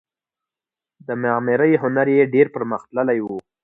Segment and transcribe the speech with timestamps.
[1.07, 3.27] د معمارۍ هنر یې ډیر پرمختللی و